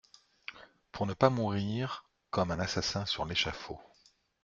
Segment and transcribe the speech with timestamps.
[0.91, 3.79] Pour ne pas mourir, comme un assassin sur l’échafaud.